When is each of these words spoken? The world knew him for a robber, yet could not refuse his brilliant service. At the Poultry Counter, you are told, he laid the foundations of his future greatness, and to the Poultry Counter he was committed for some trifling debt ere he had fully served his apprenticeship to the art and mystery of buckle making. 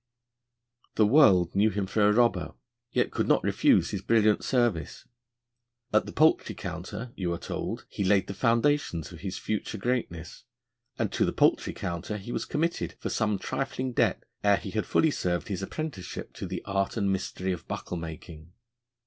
The 0.95 1.05
world 1.05 1.53
knew 1.53 1.69
him 1.69 1.85
for 1.85 2.09
a 2.09 2.11
robber, 2.11 2.55
yet 2.91 3.11
could 3.11 3.27
not 3.27 3.43
refuse 3.43 3.91
his 3.91 4.01
brilliant 4.01 4.43
service. 4.43 5.07
At 5.93 6.07
the 6.07 6.11
Poultry 6.11 6.55
Counter, 6.55 7.11
you 7.15 7.31
are 7.31 7.37
told, 7.37 7.85
he 7.87 8.03
laid 8.03 8.25
the 8.25 8.33
foundations 8.33 9.11
of 9.11 9.19
his 9.19 9.37
future 9.37 9.77
greatness, 9.77 10.43
and 10.97 11.11
to 11.11 11.23
the 11.23 11.31
Poultry 11.31 11.73
Counter 11.73 12.17
he 12.17 12.31
was 12.31 12.45
committed 12.45 12.95
for 12.99 13.09
some 13.09 13.37
trifling 13.37 13.93
debt 13.93 14.23
ere 14.43 14.57
he 14.57 14.71
had 14.71 14.87
fully 14.87 15.11
served 15.11 15.49
his 15.49 15.61
apprenticeship 15.61 16.33
to 16.33 16.47
the 16.47 16.65
art 16.65 16.97
and 16.97 17.11
mystery 17.13 17.51
of 17.51 17.67
buckle 17.67 17.95
making. 17.97 18.53